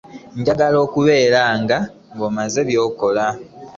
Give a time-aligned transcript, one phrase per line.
[0.39, 1.77] Njagala kulaba nga
[2.27, 3.25] omaze by'okola.